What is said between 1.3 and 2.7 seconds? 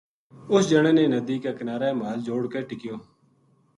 ی کے کنارے محل جوڑ کے